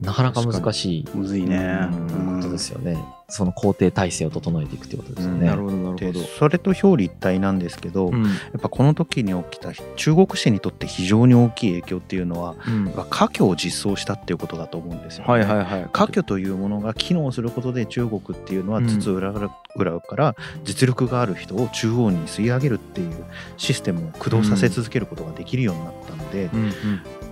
[0.00, 1.08] なかなか難しい。
[1.14, 1.56] むずいね。
[1.56, 2.36] うん。
[2.40, 2.96] ことですよね。
[3.30, 5.46] その皇帝体制を整えていくってことですようん、ね。
[5.48, 8.24] なるほどなるでほど、それと表裏一体なんですけど、うん。
[8.24, 12.86] やっぱこの時に起きた中国史にとって非常に大きい影響っていうのはうん。
[12.86, 15.32] やっぱ科挙を実装したっていうことだと思うんですよ、ね。
[15.32, 15.88] はいはいはい。
[15.92, 18.86] 科挙というものが機能することで中国っていうのはうん。
[18.86, 23.12] つつ裏裏裏から実力がある人を中央に吸い上げるっていう
[23.56, 26.72] システムを駆動させ続けることができるようになったので、うん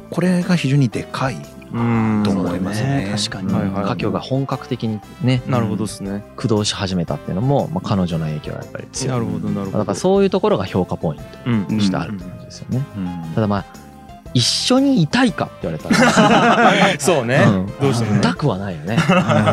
[0.09, 3.09] これが非常にでかいうんと思いますね。
[3.17, 3.53] 確かに。
[3.53, 3.85] はいはい。
[3.85, 9.13] 科挙が本格的にね、なるほどですね、駆動し始めたっていうのも、まあ、彼女の影響がやっぱり強い。
[9.13, 9.79] なるほどなるほど。
[9.79, 12.85] だからそういうところが評価ポインうんトとしてあるって感じですよね。
[12.97, 13.35] うん。
[13.35, 13.65] ただまあ、
[14.35, 17.67] 一緒にいたいかって言われたら、 そうね、うん。
[17.81, 18.19] どうしてもね。
[18.19, 18.99] いたくはないよね。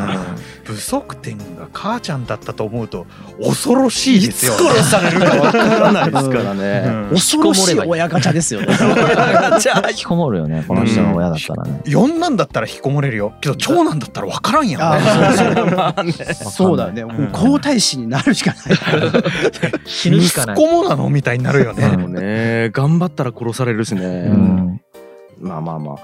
[0.66, 3.08] 不足点が母ちゃんだったと思うと
[3.42, 7.10] 恐ろしいですよ、いつ殺されるかわからないですからね、うん。
[7.16, 8.68] 恐ろしい親ガチャですよね。
[9.90, 11.82] 引きこもるよね、この人の親だったらね。
[11.86, 13.34] 四男だったら引きこもれるよ。
[13.42, 14.82] けど長男だったら分からんやん。
[14.82, 15.02] あね
[15.36, 15.66] そうそう。
[15.76, 17.04] まあねそうだよね。
[17.06, 18.78] もう皇太子になるしかない。
[19.86, 20.56] 死ぬしかない。
[20.56, 21.10] 息子もなの？
[21.10, 22.70] みたいになるよね、ね。
[22.72, 24.82] 頑張ったら殺されるしね、うん。
[25.40, 25.98] まあまあまあ。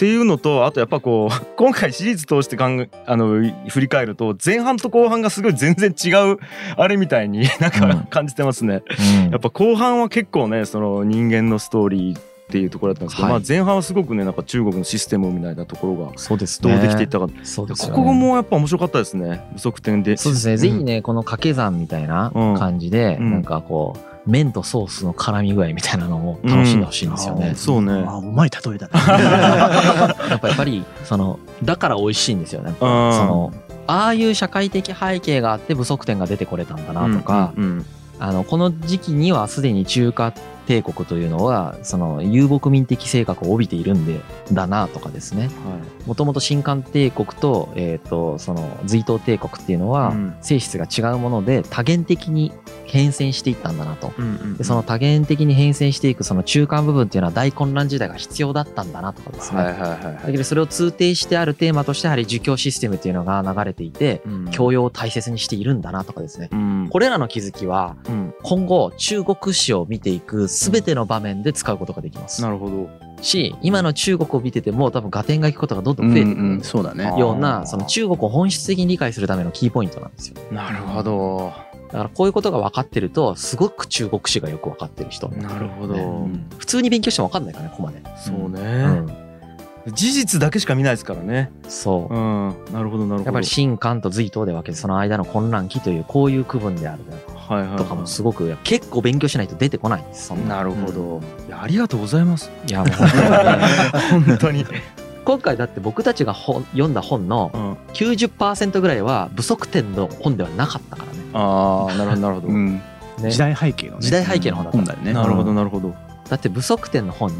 [0.00, 6.38] っていうのとあとやっぱこう 今回シリーズ通して考えあの振り返ると前半と後半がすごい全然違う
[6.78, 8.00] あれみたいに なんかうん。
[8.08, 8.82] 感じてますね。
[9.26, 9.30] うん。
[9.30, 13.32] やっぱ後半は結構ねその人間のストーリーっていうところだったんですけど、はい。
[13.34, 16.72] まあ前半はすごくねなんか中国のシステムみたいなところがそうですね。
[16.72, 17.96] どうできていったか、そうですよね。
[17.96, 19.42] ここもやっぱ面白かったですね。
[19.54, 20.16] 不足点で。
[20.16, 20.56] そうですね。
[20.56, 23.30] ぜひね、この掛け算みたいな感じで、うん。
[23.32, 27.54] なんかこう、麺とソースの絡み具合みたいなのを楽しんでほしいんですよね。
[27.56, 28.92] そうねあうまい例えだね。
[30.30, 32.74] やっぱやっぱり、その、だから美味しいんですよね。
[32.78, 33.52] そうんの、
[33.86, 37.86] ああいう社会的背景があって不足点が出てこれたんだなとか、うんうん
[38.22, 40.32] あの、この時期にはすでに中華
[40.70, 44.20] 帝国というのは、その、遊牧民的性格を帯びているんで、
[44.52, 45.50] だなとかですね。
[46.06, 52.52] もともと新漢帝国と、えっ、と、その、隋唐帝国っていうのはうん、性質が違うもので、多元的に
[52.90, 54.12] 変遷していったんだなと。
[54.18, 59.62] うんうんでその多元的に変遷していくその中間部分っていうのは大混乱時代が必要だったんだなとかですね。
[59.62, 64.50] はいはいはいだけどそれを通底してあるテーマとしてやはり儒教システムっていうのが流れていて、はい。
[64.50, 66.48] 教養を大切にしているんだなとかですね。
[66.52, 72.42] うんこれらの気づきはうん今後中国史を見ていく全ての場面で使うことができます。
[72.42, 72.90] なるほど。
[73.22, 76.64] し、今の中国を見てても多分合点がいくことがどんどん増えてくる。
[76.64, 77.14] そうだね。
[77.18, 80.36] ような、その中国を本質的に理解するためのキーポイントなんですよ。
[80.52, 81.52] なるほど。
[81.92, 85.28] だからこういうことが分かってるとすごく中国史がよく分かってる人。
[85.30, 86.44] なるほど、ね。
[86.58, 88.60] 普通に勉強しても分かんないからねここまで、そうね、
[89.86, 91.50] うん、事実だけしか見ないですからね。
[91.68, 92.14] そう。
[92.14, 92.54] うん。
[92.72, 93.24] なるほどなるほど。
[93.24, 97.29] やっぱり秦漢と隋唐で分けてその間の混乱期というこういう区分であるはいはいはい
[97.76, 102.50] とかもすごく結構勉強しないと出てこないんですそんななるほど、いやありがとうございます。
[102.68, 102.90] いや もう
[104.26, 104.64] 本当に。
[105.24, 111.18] 今回だって僕たちが本読んだ本のうん、90%ぐらいは不足点の本ではなかったからね。
[111.34, 112.82] ああなるほどなるほど、うん。
[113.18, 113.30] ね。
[113.30, 113.98] 時代背景のね。
[114.00, 115.94] 時代背景の本だった本だよねなるほどなるほど、
[116.28, 117.32] だって不足点の本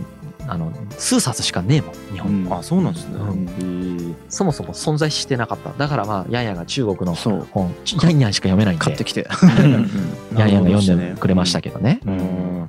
[0.51, 2.53] あの数冊しかねえもん日本、うん。
[2.53, 3.15] あそうなんですね、
[4.29, 5.73] そもそも存在してなかった。
[5.73, 7.47] だからまあヤンヤが中国の本。
[8.03, 8.85] ヤンヤンしか読めないんで。
[8.85, 9.29] 買ってきて。
[10.37, 12.01] ヤンヤンが読んでくれましたけどね。
[12.05, 12.69] うん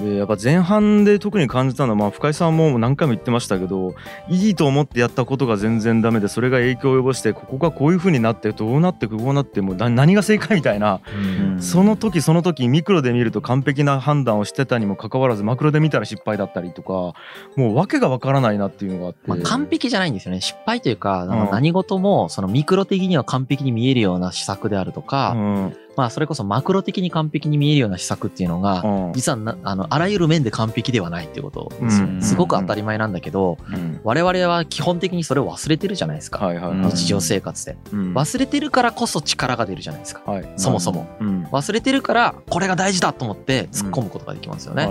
[0.00, 3.94] でやっぱ前半で特に感じたのは、まあ、深井さんも何回も言ってましたけど
[4.28, 11.62] いいと思ってやったことが全然ダメでそれが影響を及ぼしてここがこういう風になってどうなってこうなってもうな何が正解みたいな、うん。
[11.62, 17.14] その時その時ミクロで見ると完璧な判断をしてたにもかかわらずマクロで見たら失敗だったりとか
[17.56, 20.40] もう訳がわからないなっていうのがあって、まあ、完璧じゃないんですよね。
[20.40, 29.12] 失敗というか何事もそのミクロ的には完璧に見えるような施策であるとか、うんまあそれこそマクロ的に完璧に見えるような施策っていうのがうん。
[29.12, 31.72] 実はなあのあらゆる面で完璧ではないっていうこと。
[31.80, 34.00] ですすごく当たり前なんだけどうん。
[34.04, 36.44] 我々は基本的にそれを忘れてるじゃないですか。
[36.44, 36.90] はいはいはい。
[36.90, 37.76] 日常生活で。
[37.92, 38.14] うん。
[38.14, 40.30] 忘れてるからこそ力が出るじゃないですか。
[40.30, 40.48] はい。
[40.56, 41.06] そもそも。
[41.20, 41.44] うん。
[41.44, 44.88] 忘れてるからこれが大事だと思って突っ込むことができますよね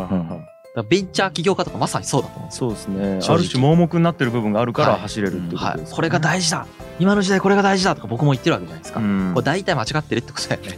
[0.81, 3.19] ベンチャー起業家とかまさにそうだと思うそうですね。
[3.27, 5.01] ある種盲目になってる部分があるからはい。
[5.01, 5.95] 走れるっていうことです、はい。
[5.95, 6.65] これが大事だ。
[6.99, 8.99] 今の時代これが大事だとか僕も言ってるわけじゃないですか。
[8.99, 9.31] うん。
[9.35, 10.69] これ大体間違ってるってことだよね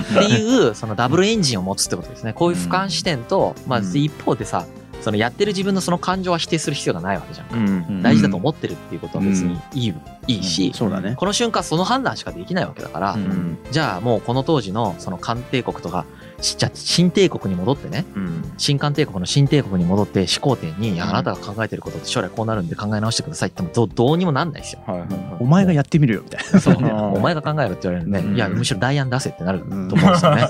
[0.00, 3.96] ってい うそのダブルエンジンを持つってことですねこういう俯瞰視点と、まあ、うん。
[3.96, 4.64] 一方でさ
[5.00, 7.46] そのやってる自分のその感情は否定する必要がないわけじゃん。
[7.46, 8.02] か、うん。
[8.02, 9.94] 大事だと思ってるっていうことは別にいい,、
[10.28, 13.58] いいし、そうだねこの瞬間その判断しかできないわけだから、うん。
[13.72, 18.04] じゃあもうこの当時のその漢帝国とかしじゃあ新帝国に戻ってね。
[18.14, 18.52] うん。
[18.58, 24.80] 新漢帝国の新帝国に戻って始皇帝に、いやあなたが考えてることって将来こうなるんで考え直してくださいってもどどうにもなんないですよ。
[24.86, 25.36] はいはいはい。
[25.40, 26.60] お前がやってみるよみたいな。
[26.60, 26.74] そう。
[26.74, 28.34] ーお前が考えるって言われるんで、うん。
[28.36, 30.48] いやむしろ代案出せってなると思うんですよね。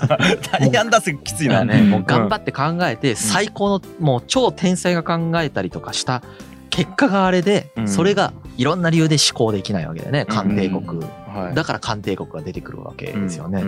[0.52, 1.64] 大安出せきついな。
[1.64, 6.22] ね、もう頑張って考えて最高のもう超天才が考えたりとかした
[6.70, 13.62] 結果があれで、うんそれがいろんな理由で思考できないわけでね漢帝国、はいだから漢帝国が出てくるわけですよね、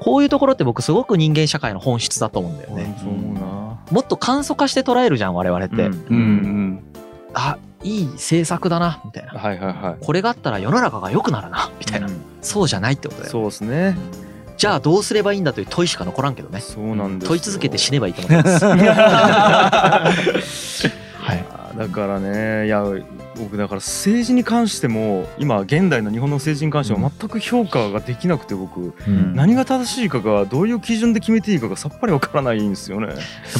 [0.00, 2.96] こういうところって僕すごく人間社会の本質だと思うんだよね、
[3.92, 5.88] もっと簡素化して捉えるじゃん我々って、
[7.34, 13.96] あいい政策だなみたいなはいはいはいこれがあったら世の中が良くなるなみたいな、うんそうじゃないってことだよそうですね
[14.56, 18.44] じゃあどうすればいいんだという問いしか残らんけどねそうなんですよ問い続けて死ねばいいと思いま
[20.40, 20.88] す
[21.76, 22.84] だからねいや
[23.38, 29.34] 僕だから政治に関しても今現代の日本の政治に関しては全く評価ができなくて僕、うん。
[29.34, 33.08] 何が正しいかがどういう基準で決めていいかがさっぱりわからないんですよね。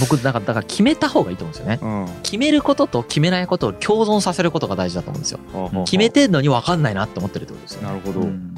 [0.01, 1.79] 僕なんかだから決めた方がいいと思うんですよね。
[1.83, 5.85] うん、は決めることと決めないことを共存させることが大事だと思うんですよ。
[5.85, 7.89] 決めてんのに分かんないなって思ってるってことですよね。
[7.89, 8.55] なるほど、うん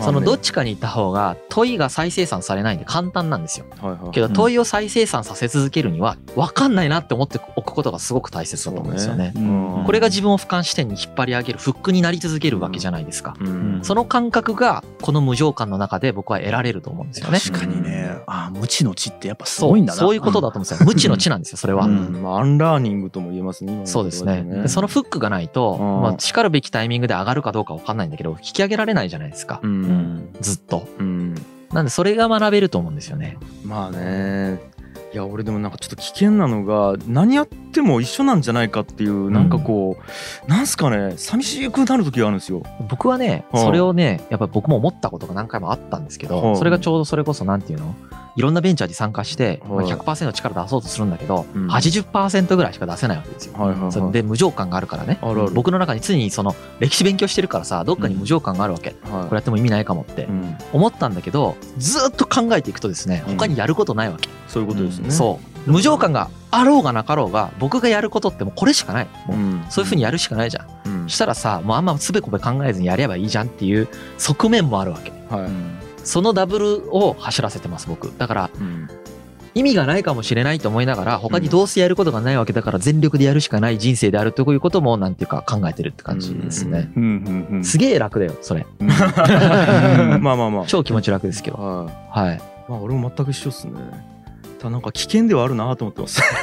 [0.00, 3.66] そのどっち、ちかに行った方が問いが再生産されないんで簡単なんですよ。
[3.80, 9.32] はいはい、けど問いを再生産させ続けるには分かんないなって思っておくことがすごく大切だと思うんですよね。
[9.36, 9.82] ううん。
[9.82, 9.84] ん。
[9.84, 13.36] これが自分を俯瞰視点に引っ張り上げるフックになり続けるわけじゃないですか。
[13.40, 13.80] うん。
[13.82, 17.38] その感覚がこの無常感の中で僕は得られると思うんですよね。
[17.38, 18.16] 確かにね。
[18.26, 19.98] あー無知の知ってやっぱすそうごいんだな。
[19.98, 20.86] そういうことだと思うんですよ。
[20.86, 21.86] 無知の知なんですよそれは。
[21.86, 22.22] うん。
[22.22, 24.64] まあ、 unlearning とも言えますねそうですね。
[24.66, 26.02] そのフックがないとうん。
[26.02, 29.60] まあ然るべきタイミングで上がるかどうか分かんないんだけど引き上げられないじゃないですか。
[29.62, 29.83] うん、
[30.40, 30.86] ずっと。
[30.98, 31.34] うん、
[31.72, 33.38] なんでそれが学べると思うんですよね。
[33.64, 34.72] まあね。
[35.12, 39.96] いや俺でもなんかちょっと危険なのが何やっても一緒なんじゃないかっていうなんかこ
[40.46, 41.14] う、なんすかね。
[41.16, 42.64] 寂しくなる時があるんですよ。
[42.88, 47.94] 僕はねうんそれをねやっぱ僕も思ったことが何回もあったんですけうんどそれがちょうどそれこそなんていうの？
[48.36, 49.86] いろんなベンチャーに参加して、まあはい。
[49.86, 51.68] 100%力出そうとするんだけど、うん。
[51.68, 53.54] 80%ぐらいしか出せないわけですよ。
[53.54, 54.12] はいはいはい。
[54.12, 55.18] で無常感があるからね。
[55.52, 63.36] 僕の中に常にその歴史勉強してるからさどっかに無常感があるわけ、はいこれやっても意味ないかもってうん、思ったんだけどずっと考えていくとですねうん。
[63.36, 65.10] 他にやることないわけ、そういうことですね。
[65.10, 65.70] そう。
[65.70, 69.08] 無常感があろうがなかろうが僕がやることってもうこれしかない。
[69.26, 69.64] もう、ん。
[69.70, 70.66] そういうふうにやるしかないじゃん。
[71.02, 71.08] うん。
[71.08, 75.10] したらさもうあんまつべこべ考えずにやればいいじゃんっていう側面もあるわけ。
[75.34, 78.12] はいそのダブルを走らせてます僕。
[78.18, 78.88] だからうん。
[79.56, 86.90] 意味がないかもしれないと思いながら他にどうせやることがないわけだから全力でやるしかない人生であるということもなんていうか考えてるって感じですね。
[86.96, 87.64] うんうんうん。
[87.64, 88.66] すげえ楽だよそれ。
[88.80, 90.64] まあまあまあ。
[90.66, 91.56] 超気持ち楽ですけど。
[91.56, 92.20] はい。
[92.26, 92.42] はい。
[92.68, 93.74] まあ俺も全く一緒っすね。
[94.64, 96.22] ただなんか危険ではあるなと思ってます。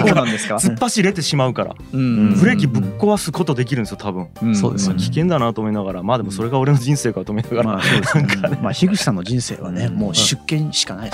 [0.00, 0.56] そうなんですか？
[0.58, 1.74] 突っ走れてしまうから。
[1.92, 2.34] うん。
[2.34, 4.26] ブレーキぶっ壊すことできるんですよ多分。
[4.42, 4.56] うん。
[4.56, 4.98] そうですよね。
[5.00, 6.02] 危険だなと思いながら。
[6.02, 8.26] まあでもそれが俺の人生かと思いながら、まあそうですね。
[8.60, 11.10] まあ樋口さんの人生はね、もう出見しかない。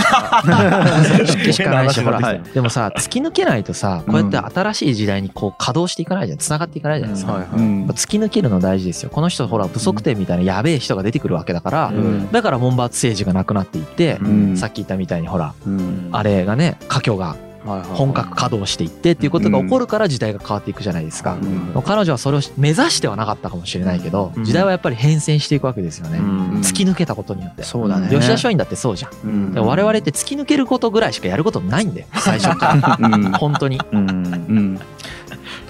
[1.26, 6.38] 出家しかないしほらはいでもさ突き抜けないとさこうやって新しい時代にこう稼働していかないじゃん。
[6.38, 9.10] 繋がっていかないじゃないですか、突き抜けるの大事ですよ。
[9.10, 12.30] この人ほら不足点みたいなやべえ人が出てくるわけだから、うん。
[12.32, 14.56] だから門閥政治がなくなっていって、うん。
[14.56, 21.82] さっき言ったみたいにほらうんあれがね家境が本格稼働していってっていうことが起こるから時代が変わっていくじゃないですか、うん。
[21.82, 24.44] 彼女はそれを目指してはなかったかもしれないけど、うん。
[24.44, 26.60] 時代はやっぱり変遷していくわけですよね、うん。
[26.60, 28.08] 突き抜けたことによって、そうだね。
[28.10, 29.54] 吉田松陰だってそうじゃん、うん。
[29.54, 32.98] でも我々って突き抜けることぐらいしかやることないんだよ最初から。
[33.08, 33.32] うん。
[33.32, 33.80] 本当に。
[33.92, 33.98] うん。
[33.98, 34.80] うん。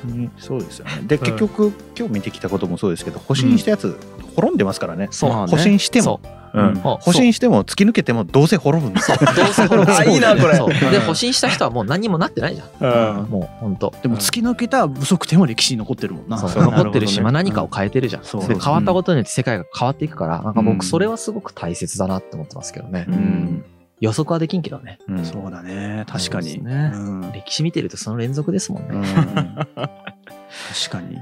[0.03, 1.03] 本当にそうですよね。
[1.07, 3.97] で結局今日見てきたこともそうですけど保身したやつ
[4.35, 5.09] 滅んでますからね。
[5.13, 6.05] そう保身しても。
[6.05, 9.17] そううんそう保身しても突き抜けてもどうせ滅ぶんですよ。
[9.19, 9.47] どう。
[9.53, 10.57] せ滅ぶあいいなこれ。
[10.57, 10.69] そう。
[10.69, 13.19] で保身した人はもう何にもなってないじゃん。
[13.21, 13.31] うん。
[13.31, 16.39] もう本当でも突き抜けた不足点は歴史に残ってるもんな。
[16.39, 20.67] 残ってるし、まあ、何かを変えてるじゃん、そ変わったことによって世界が変わっていくからなんかうん。
[20.67, 23.65] 僕それはすごく大切だなって思ってますけどね、うん。
[24.01, 24.99] 予測はできんけどね。
[25.09, 25.25] うん。
[25.25, 26.05] そうだね。
[26.07, 26.63] 確かに。
[27.33, 29.05] 歴史見てるとその連続ですもんね、うん。
[29.05, 29.67] 確
[30.91, 31.19] かに。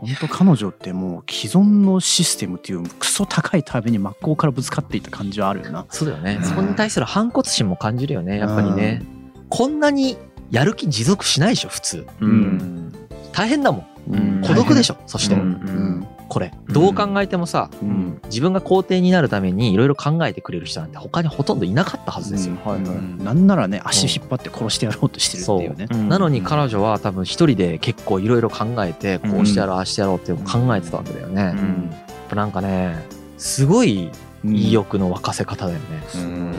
[0.00, 5.86] 本当彼女ってもう既存のシステムっていうクソ高い壁に真っ向からぶつかっていった感じはあるよな。
[5.90, 6.44] そうだよね、うん。
[6.44, 9.02] そこに対する反骨心も感じるよねやっぱりね、
[9.48, 10.16] こんなに
[10.50, 12.06] やる気持続しないでしょ普通。
[12.20, 12.92] うん。
[13.32, 14.12] 大変だもん。
[14.12, 14.42] うん。
[14.42, 15.40] 孤独でしょ、そして、うん。
[15.40, 18.20] うんこれどう考えてもさ、うん。
[18.26, 22.82] 自分が皇帝になるためにいろいろ考えてくれる人なんて他にほとんどいなかったはずですよ、はいはい。
[22.84, 23.24] うん。
[23.24, 25.88] なんならね足引っ張って殺してやろうとしてるっていうね。
[25.90, 25.96] う。
[25.96, 26.08] ん。
[26.08, 31.90] なのに彼女は多分一人で結構いろいろ考えてこうしてやろうああしてやろうって考えてたわけだよね、やっうん
[32.28, 33.02] ぱなんかね
[33.38, 34.10] すごい
[34.44, 35.84] 意欲の沸かせ方だよね、
[36.16, 36.54] うん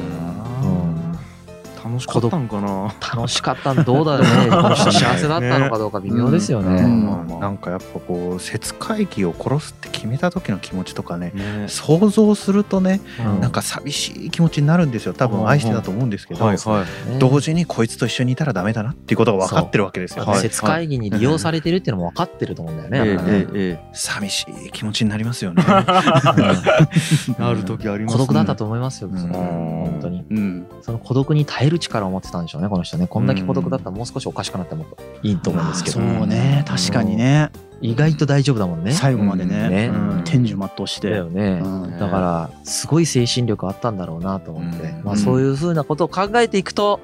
[1.84, 2.94] 楽しかったんかな。
[3.16, 4.50] 楽しかったんどうだろうね。
[4.76, 7.40] 幸せだったのかどうか微妙ですよね、うん。
[7.40, 11.66] なんかやっぱこう節会議を殺すって決めた時の気持ちとかねね。
[11.68, 13.42] 想像するとねうん。
[13.42, 15.14] なんか寂しい気持ちになるんですよ。
[15.14, 17.12] 多分愛してたと思うんですけど、はいはい。
[17.12, 17.20] ね。
[17.20, 20.26] 同時にこいつと一緒にいたらダメだなっていうことが分かってるわけですよ。
[20.26, 23.20] ね、はい節会議に利用されてるっていうのも分かってると思うんだよね。
[23.28, 25.64] えええ寂しい気持ちになりますよね。
[25.68, 25.70] え
[27.42, 29.28] なる時あります孤独だったと思いますよ、うん。
[29.30, 30.26] 本当に。
[30.30, 30.66] うん。
[30.82, 33.08] その孤独に耐える力を持ってたんでしょうね、この人ね。
[33.08, 34.86] こんだけ孤独だったらもう少しおかしくなっても
[35.24, 36.66] いいと思うんですけど、まあそうね。
[36.68, 37.50] 確かにね。
[37.82, 38.92] 意外と大丈夫だもんね。
[38.92, 39.92] 最後までね。
[40.26, 41.10] 天寿全うして。
[41.10, 41.62] だよね。
[41.64, 41.98] うん。
[41.98, 45.04] だから、すごい精神力あったんだろうなと思って、うん。
[45.04, 47.00] まあそういうふうなことを考えていくと、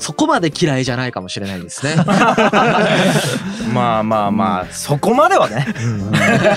[0.00, 1.94] そこまで嫌いじゃないかもしれないですね。
[3.74, 5.66] まあまあまあそこまではね。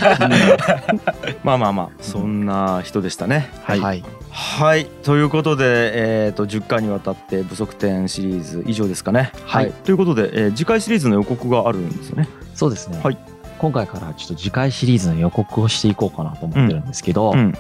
[1.43, 3.51] まあまあまあそんな人でしたね。
[3.63, 4.03] はい。
[4.33, 4.69] はい。
[4.69, 9.31] はいということで、えー、と10回にわたって不足点シリーズ以上ですかね。
[9.45, 9.71] はい。
[9.71, 12.27] ということで、えー次回シリーズの予告があるんですよね。
[12.55, 12.99] そうですね。
[13.03, 13.17] はい。
[13.59, 17.53] 今回からちょっと次回シリーズの予告をしていこうかなと思ってるんですけど、うん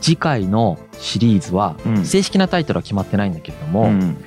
[0.00, 4.24] 次回のシリーズは、うん正式なタイトルは決まってないんだけれども、うん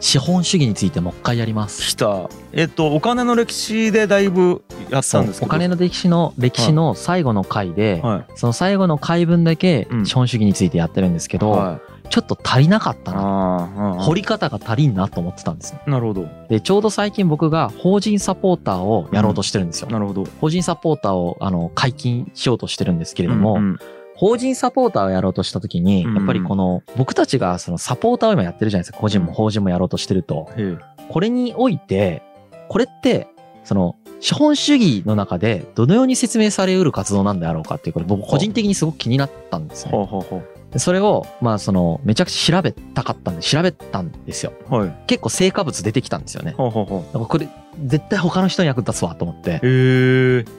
[0.00, 1.82] 資本主義についてもう一回やります。
[1.82, 2.28] 来た。
[2.52, 5.46] えっ、とお金の歴史でだいぶやったんですけど。
[5.46, 10.06] お金の歴史の歴史の最後の回で、はその最後の回分だけうん。
[10.06, 12.08] 資本主義についてやってるんですけど、いはい。
[12.08, 13.96] ちょっと足りなかったな。
[14.00, 15.80] 掘り方が足りんなと思ってたんですね。
[15.86, 16.28] なるほど。
[16.48, 19.90] で、ちょうど最近僕が法人サポーターをやろうとしてるんですよ。
[19.90, 20.24] なるほど。
[20.40, 23.78] 法人サポーターをあの解禁しようとしてるんですけれども、うんうん
[24.20, 28.98] 法人サポーターをやろうとした時に、うんやっぱりこの僕たちがそのサポーターを今やってるじゃないですか。
[28.98, 30.50] 個人も法人もやろうとしてると。
[30.58, 30.76] へ
[31.08, 32.22] これにおいて、
[32.68, 33.28] これって、
[33.64, 40.46] その資本主義の中でどのように説明されうる活動なんであろうかっていうこと僕個人的にすごく気になったんですえね。
[40.76, 44.52] それを、まあその、めちゃくちゃ調べたかったんで調べたんですよ。
[44.68, 46.54] あはい結構成果物出てきたんですよね。
[46.58, 47.48] はあはあはあだからこれ
[47.86, 49.60] 絶対他の人に役立つわと思って、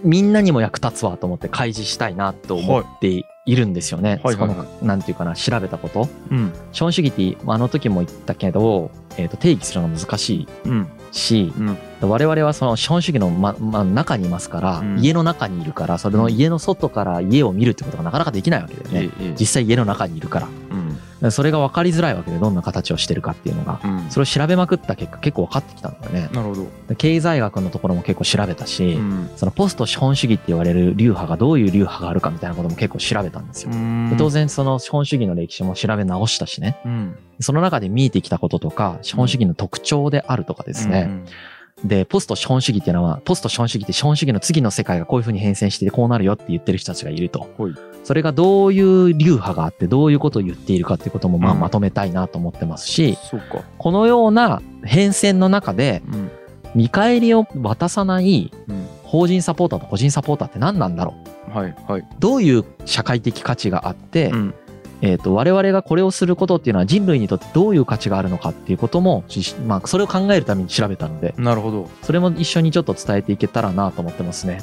[0.03, 4.19] みんなにも役立つわと思って開示したいなと思っているんですよね。
[4.23, 6.07] はいそこのはいはなんていうかな、調べたこと。
[6.29, 19.13] うん資本主義って、まああの時も言ったけど、えーと定義するのが難しいうんし、うん我々はその資本主義の、ままあ、中にいますから、うん家の中にいるから、それの家の外から家を見るってことがなかなかできないわけだよね。
[19.19, 20.47] ええ実際家の中にいるから。
[20.47, 20.97] うん
[21.29, 23.79] それが分かりづらいわけで、どんな形をしてるかっていうのが。
[23.83, 26.29] うんそれを調べまくった結果結構分かってきたんだよね。
[26.33, 33.71] なるほどで経済学のところも結構調べたし、うんそのポスト資本主義って言われる流派がどういう流派があるかみたいなことも結構調べたんですよ。
[34.09, 36.77] で当然その資本主義の歴史も調べ直したしね。
[37.41, 41.09] うんその中で見えてきたこととか、資本主義の特徴であるとかですね。
[41.83, 47.49] で、ポスト資本主義っていうのは、ポスト資本主義って資本主義の次の世界がこういうふうに変遷してこうなるよって言ってる人たちがいると。
[47.57, 47.73] はい
[48.03, 53.63] それがどういう流派があってどういうことを言っているかっていうこともまあうんまとめたいなと思ってますし、そうか。
[53.77, 56.31] このような変遷の中でうん
[56.73, 61.13] 見返りを渡さないうん法人サポーターと個人サポーターって何なんだろ
[61.53, 61.55] う？
[61.55, 62.07] はいはい。
[62.19, 64.53] どういう社会的価値があって、うん
[65.01, 71.89] えー、と我々がこれをすることっていうのは人類にとってどういう価値があるのかっていうことも、しまあ、それを考えるために調べたのでなるほど。
[72.03, 74.61] それも一緒にちょっと伝えていけたらなと思ってますね。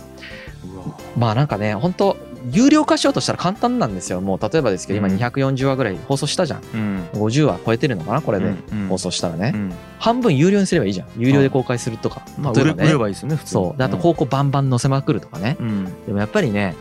[1.16, 2.16] まあなんかね本当
[2.52, 4.20] 有料化しようとしたら簡単なんですよ。
[4.20, 6.62] もう例えばですけど今うん240話ぐらい放送したじゃん。
[6.62, 7.08] うん。
[7.14, 8.46] 50話超えてるのかなこれで。
[8.46, 9.72] うん放送したらね、うん。
[9.98, 11.08] 半分有料にすればいいじゃん。
[11.18, 12.84] 有料で公開するとか、まあ例えばね。
[12.84, 13.64] 売ればいいですよね普通に。
[13.64, 13.78] そう。
[13.78, 15.56] であと広告バンバン載せまくるとかね。
[15.58, 15.84] うん。
[16.06, 16.76] でもやっぱりね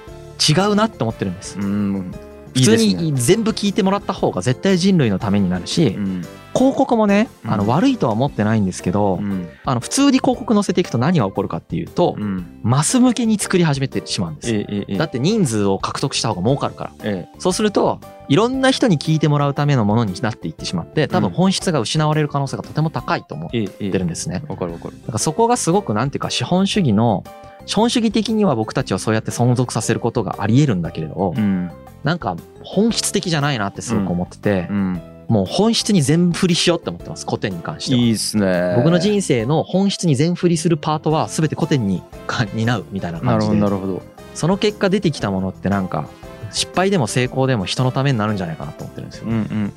[0.48, 1.58] 違うなって思ってるんです。
[1.60, 2.12] うん。
[2.58, 6.24] 普通に全部聞いてもらった方が絶対人類のためになるし、うん。
[6.56, 9.48] 広告もねあうんの悪いとは思ってないんですけど、うん。
[9.64, 12.60] あの普通に広告載せていくと何が起こるかっていうと、うん。
[12.64, 25.00] マス向けに作り始めてしまうんですよええええだって人数を獲得した方が儲かるからえそうするといろんな人に聞いてもらうためのものになっていってしまって多分うん本質が失われる可能性がとても高いと思ってるんですねわかるわかる。
[25.02, 27.24] だからそこがすごくなんていうか資本主義の
[27.68, 31.70] 資本主義的には僕たちをそうやって存続させることがあり得るんだけれど、うん。
[32.04, 35.02] なんか本質的じゃないなってすごく思っててう、ん。
[35.28, 38.74] もう本質に全振りしようって思ってます古典に関してはいいっすね。
[38.78, 44.02] 僕の人生の本質に全振りするパートは全て古典にか担うみたいななるほど感じでなるほど。
[44.34, 46.08] その結果出てきたものってなんか
[46.52, 49.72] 失敗でも成功でも人のためになるんじゃないかなと思ってるんですよ、うんうん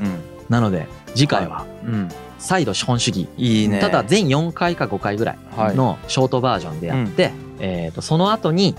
[0.49, 1.95] なので次回はうん。
[1.95, 2.09] うん。
[2.41, 3.81] 再度資本主義いいね。
[3.81, 8.75] ただ全4回か5回ぐらいはいのショートバージョンでやって、えー、とその後に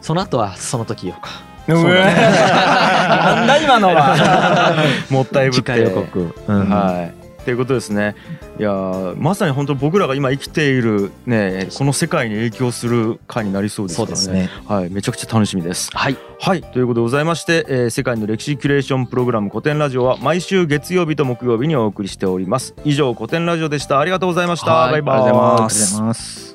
[0.00, 1.30] その後はその時言おうか
[1.68, 4.74] うわなんだ今のは。
[5.10, 5.62] もったいぶって。
[5.62, 7.21] 次回予告、うんはい。
[7.42, 8.14] っていうことですね。
[8.58, 14.42] いやーまさに本当僕らが今生きているねこの世界に影響する回になりそうですからね。
[14.42, 15.90] ねはい、めちゃくちゃ楽しみです。
[15.92, 22.74] はいはい、ということでございまして、えー世界の歴史キュレーションプログラム古典ラジオは毎週月曜日と木曜日にお送りしております。
[22.84, 23.98] 以上古典ラジオでした。
[23.98, 24.72] ありがとうございました。
[24.72, 25.16] はいバイバイ。
[25.16, 26.51] ありがとうございます。